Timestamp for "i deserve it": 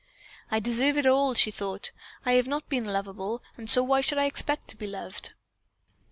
0.49-1.05